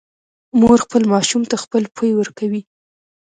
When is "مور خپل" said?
0.59-1.01